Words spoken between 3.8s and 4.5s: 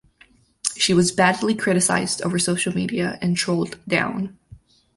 down.